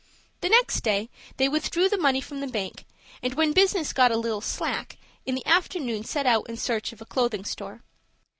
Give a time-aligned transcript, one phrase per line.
[0.39, 2.85] The next day they withdrew the money from the bank,
[3.21, 7.01] and, when business got a little slack, in the afternoon set out in search of
[7.01, 7.83] a clothing store.